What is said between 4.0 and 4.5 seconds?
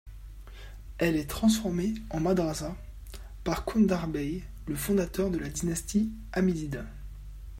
Bey,